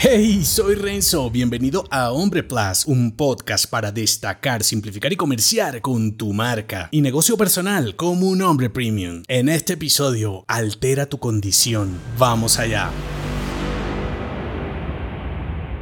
[0.00, 6.16] Hey, soy Renzo, bienvenido a Hombre Plus, un podcast para destacar, simplificar y comerciar con
[6.16, 9.24] tu marca y negocio personal como un hombre premium.
[9.26, 11.98] En este episodio, altera tu condición.
[12.16, 12.92] Vamos allá.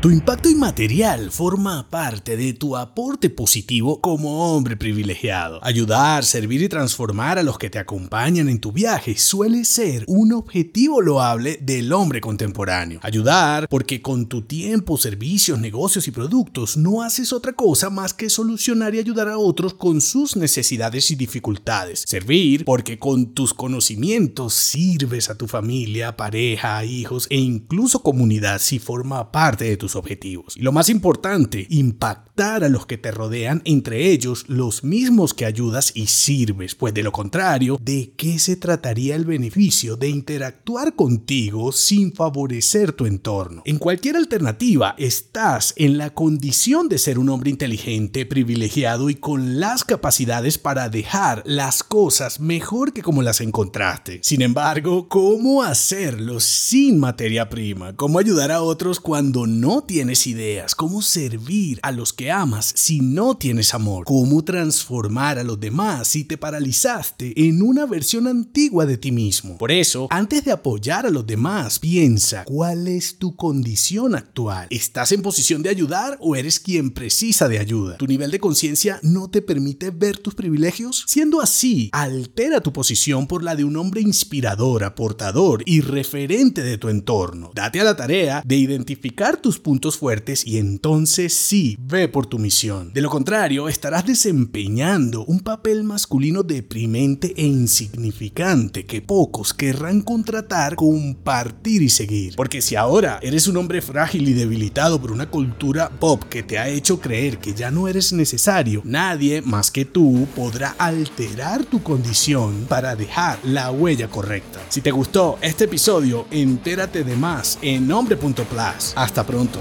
[0.00, 5.62] Tu impacto inmaterial forma parte de tu aporte positivo como hombre privilegiado.
[5.62, 10.32] Ayudar, servir y transformar a los que te acompañan en tu viaje suele ser un
[10.32, 12.98] objetivo loable del hombre contemporáneo.
[13.02, 18.30] Ayudar porque con tu tiempo, servicios, negocios y productos no haces otra cosa más que
[18.30, 22.04] solucionar y ayudar a otros con sus necesidades y dificultades.
[22.06, 28.78] Servir porque con tus conocimientos sirves a tu familia, pareja, hijos e incluso comunidad si
[28.78, 30.56] forma parte de tu objetivos.
[30.56, 35.44] Y lo más importante, impactar a los que te rodean, entre ellos los mismos que
[35.44, 40.96] ayudas y sirves, pues de lo contrario, ¿de qué se trataría el beneficio de interactuar
[40.96, 43.60] contigo sin favorecer tu entorno?
[43.66, 49.60] En cualquier alternativa, estás en la condición de ser un hombre inteligente, privilegiado y con
[49.60, 54.20] las capacidades para dejar las cosas mejor que como las encontraste.
[54.22, 57.94] Sin embargo, ¿cómo hacerlo sin materia prima?
[57.96, 63.00] ¿Cómo ayudar a otros cuando no tienes ideas, cómo servir a los que amas si
[63.00, 68.86] no tienes amor, cómo transformar a los demás si te paralizaste en una versión antigua
[68.86, 69.58] de ti mismo.
[69.58, 74.66] Por eso, antes de apoyar a los demás, piensa cuál es tu condición actual.
[74.70, 77.96] ¿Estás en posición de ayudar o eres quien precisa de ayuda?
[77.96, 81.04] ¿Tu nivel de conciencia no te permite ver tus privilegios?
[81.06, 86.78] Siendo así, altera tu posición por la de un hombre inspirador, aportador y referente de
[86.78, 87.50] tu entorno.
[87.54, 92.38] Date a la tarea de identificar tus puntos fuertes y entonces sí, ve por tu
[92.38, 92.92] misión.
[92.92, 100.76] De lo contrario, estarás desempeñando un papel masculino deprimente e insignificante que pocos querrán contratar,
[100.76, 102.36] compartir y seguir.
[102.36, 106.58] Porque si ahora eres un hombre frágil y debilitado por una cultura pop que te
[106.58, 111.82] ha hecho creer que ya no eres necesario, nadie más que tú podrá alterar tu
[111.82, 114.60] condición para dejar la huella correcta.
[114.68, 118.92] Si te gustó este episodio, entérate de más en hombre.plus.
[118.94, 119.58] Hasta pronto.